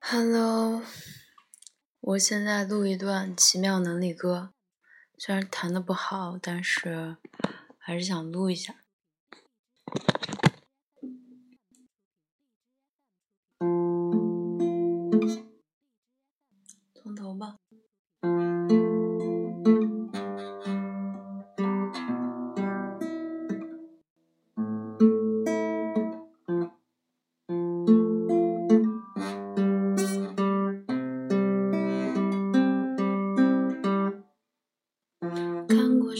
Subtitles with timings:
[0.00, 0.82] Hello，
[2.00, 4.52] 我现在录一段《奇妙能力歌》，
[5.22, 7.16] 虽然弹的不好，但是
[7.78, 8.76] 还是想录一下。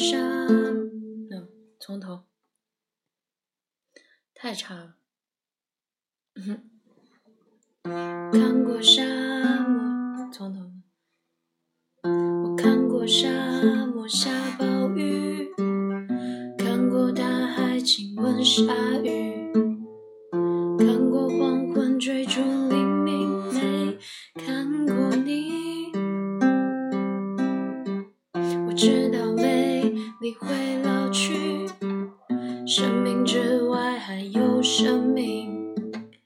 [0.00, 1.46] 沙，嗯，
[1.78, 2.24] 从头，
[4.32, 4.96] 太差了。
[8.32, 9.02] 看过沙
[9.68, 10.73] 漠，从头。
[12.02, 13.28] 我看过沙
[13.88, 15.50] 漠下暴雨，
[16.56, 18.62] 看过大海亲吻鲨
[19.04, 19.20] 鱼，
[33.62, 35.74] 外还有生命。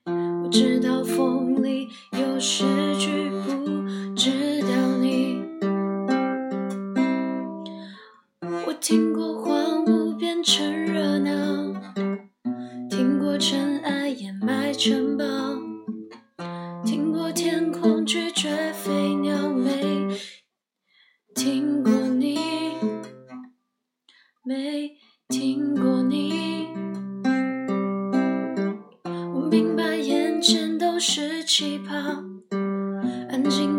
[0.07, 2.65] 我知道风里有诗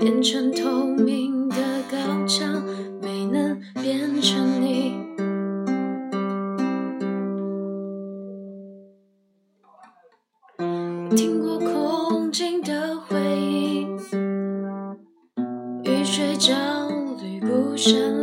[0.00, 1.56] 变成透明的
[1.90, 2.64] 高墙，
[3.02, 4.94] 没能变成你。
[11.14, 13.94] 听过空境的回音，
[15.84, 16.54] 雨水焦
[17.20, 18.19] 虑不山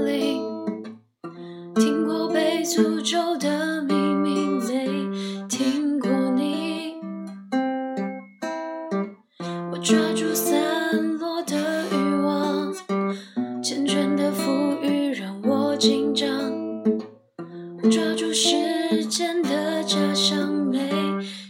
[17.90, 20.90] 抓住时间的假象，没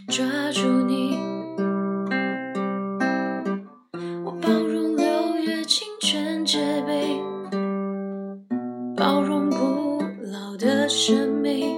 [0.06, 1.18] 抓住你。
[4.24, 7.20] 我包容六月清泉结冰，
[8.96, 10.00] 包容不
[10.30, 11.76] 老的生命，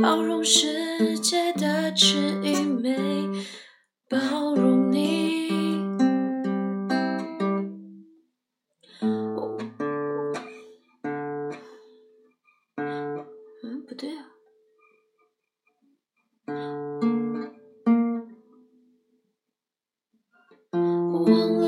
[0.00, 2.96] 包容世界的迟疑，没
[4.08, 5.39] 包容你。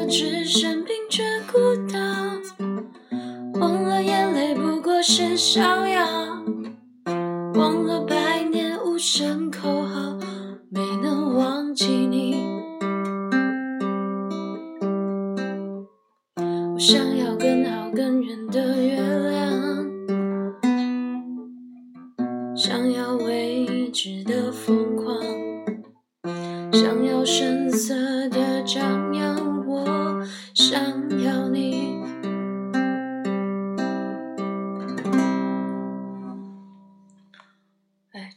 [0.02, 1.58] 我忘了置身并却孤
[1.92, 1.96] 岛，
[3.60, 6.42] 忘了眼泪不过是逍遥，
[7.54, 10.18] 忘了百年无声口号，
[10.70, 12.34] 没能忘记你。
[16.74, 18.96] 我想要更好更远的月
[19.30, 19.86] 亮，
[22.56, 24.81] 想要未知的风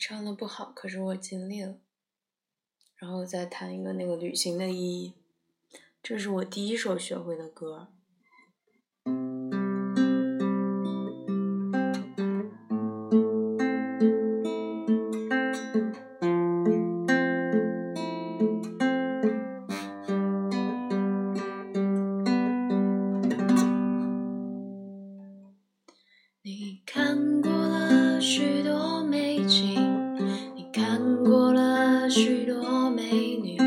[0.07, 1.79] 唱的不好，可是我尽力了。
[2.95, 5.15] 然后再弹一个那个旅行的意义，
[6.03, 7.91] 这是我第一首学会的歌。
[32.05, 33.01] 了许多美
[33.41, 33.57] 女，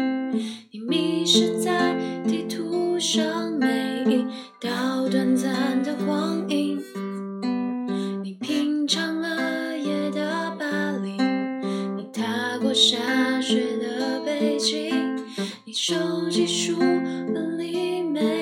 [0.70, 4.25] 你迷失在地图上每一
[4.61, 6.81] 道短暂的光阴，
[8.23, 11.20] 你品尝了夜的巴黎，
[11.96, 15.17] 你踏过下雪的北京，
[15.64, 18.38] 你收集书本里美。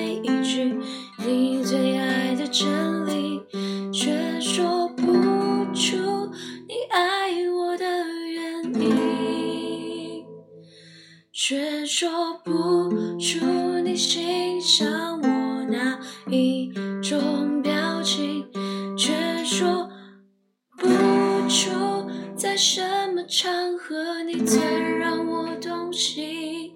[16.46, 16.72] 一
[17.02, 18.46] 种表情，
[18.96, 19.12] 却
[19.44, 19.90] 说
[20.78, 20.86] 不
[21.48, 22.80] 出在什
[23.12, 24.62] 么场合你曾
[24.98, 26.72] 让我动心，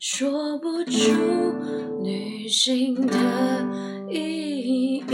[0.00, 1.12] 说不出
[2.02, 3.16] 旅行的
[4.10, 5.04] 意义。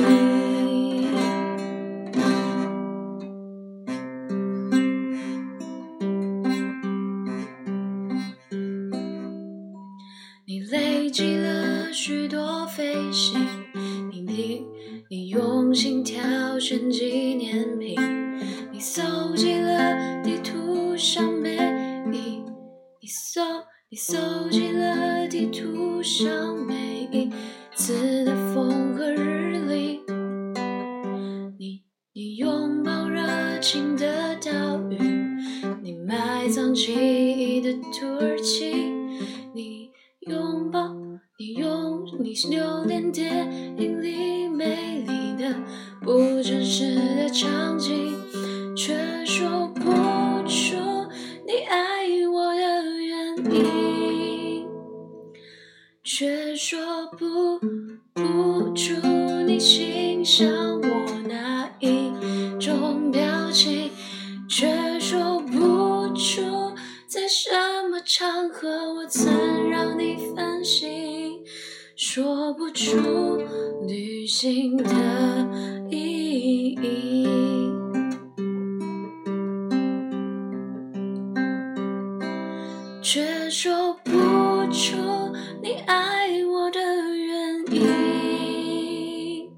[10.46, 13.38] 你累积了许多飞行，
[15.10, 17.96] 你用心挑选纪念品，
[18.70, 21.56] 你搜集了地图上每
[22.12, 22.38] 一，
[23.00, 23.40] 你搜
[23.88, 27.28] 你搜集了地图上每一
[27.74, 30.00] 次的风和日丽，
[31.58, 31.82] 你
[32.12, 33.22] 你拥抱热
[33.60, 34.98] 情的岛屿，
[35.82, 38.72] 你埋藏记忆的土耳其，
[39.52, 40.94] 你拥抱，
[41.38, 43.48] 你用你留恋电
[43.78, 43.87] 影
[46.00, 48.16] 不真实的场景，
[48.76, 49.82] 却说不
[50.46, 50.76] 出
[51.46, 54.66] 你爱我的原因，
[56.02, 57.58] 却说不
[58.14, 58.94] 不出
[59.46, 60.46] 你欣赏
[60.80, 60.88] 我
[61.28, 62.12] 哪一
[62.58, 63.90] 种表情，
[64.48, 66.42] 却说不出
[67.06, 67.50] 在什
[67.90, 71.40] 么场合我曾让你烦心，
[71.96, 73.42] 说不出
[73.88, 75.48] 旅行的
[75.90, 77.26] 意义。
[83.00, 84.10] 却说不
[84.70, 84.94] 出
[85.62, 86.78] 你爱我的
[87.16, 89.48] 原因，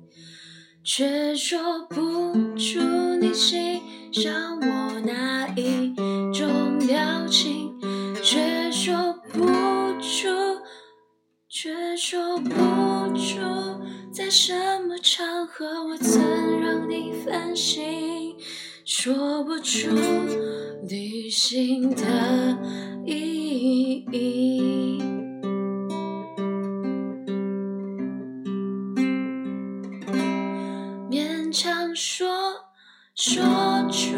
[0.84, 2.78] 却说不出
[3.20, 3.80] 你欣
[4.12, 5.92] 赏我哪一
[6.32, 7.74] 种表情，
[8.22, 9.40] 却说不
[9.98, 10.28] 出，
[11.48, 12.50] 却说不
[13.16, 13.40] 出
[14.12, 14.52] 在什
[14.82, 18.36] 么场合我曾让你烦心，
[18.84, 19.88] 说不出
[20.88, 22.58] 旅行的
[23.06, 25.00] 意义。
[31.08, 32.28] 勉强说
[33.14, 33.42] 说
[33.90, 34.16] 出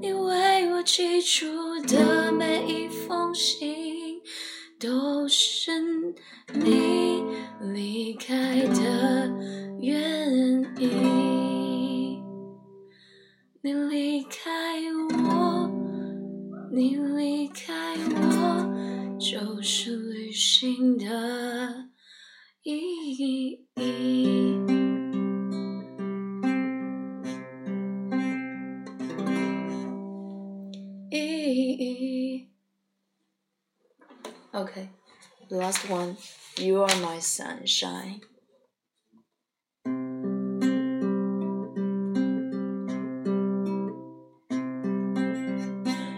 [0.00, 1.46] 你为我寄出
[1.88, 4.20] 的每一封信，
[4.78, 5.70] 都是
[6.52, 7.13] 你
[7.60, 9.30] 离开的
[9.80, 12.22] 原因。
[13.62, 14.50] 你离开
[15.12, 15.70] 我，
[16.70, 21.88] 你离开我，就是旅行的
[22.62, 22.72] 意
[23.16, 23.60] 义。
[31.10, 31.16] 意
[31.78, 32.48] 义。
[34.52, 34.88] Okay,
[35.48, 36.16] the last one.
[36.56, 38.20] You are my sunshine.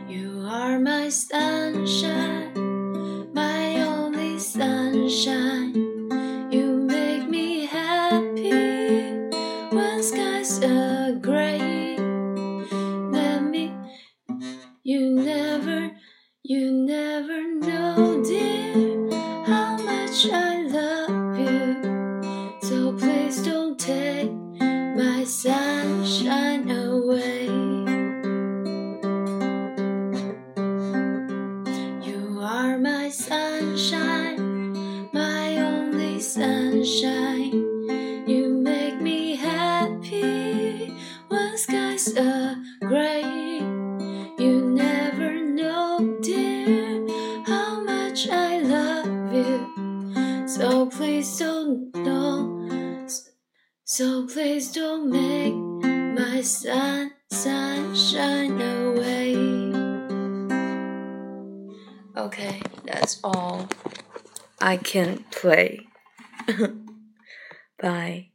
[0.08, 2.45] You are my sunshine,
[32.76, 34.36] are my sunshine,
[35.12, 37.52] my only sunshine.
[38.26, 40.92] You make me happy
[41.28, 43.22] when skies are gray.
[44.38, 47.06] You never know, dear,
[47.46, 50.46] how much I love you.
[50.46, 53.06] So please don't know.
[53.84, 55.54] So please don't make
[56.20, 59.65] my sun sunshine away.
[62.16, 63.68] Okay, that's all
[64.60, 65.86] I can play.
[67.78, 68.30] Bye.